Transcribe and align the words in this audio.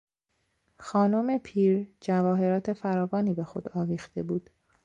خانم 0.79 1.37
پیر 1.37 1.87
جواهرات 1.99 2.73
فراوانی 2.73 3.33
به 3.33 3.43
خود 3.43 3.69
آویخته 3.69 4.23
بود. 4.23 4.49